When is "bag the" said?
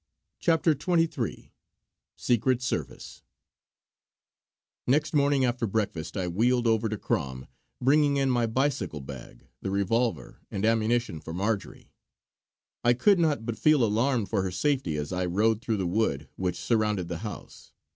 9.01-9.69